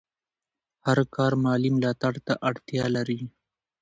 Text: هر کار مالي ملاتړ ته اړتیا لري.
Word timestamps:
هر 0.85 0.99
کار 1.15 1.31
مالي 1.43 1.69
ملاتړ 1.77 2.13
ته 2.25 2.33
اړتیا 2.49 2.85
لري. 2.95 3.19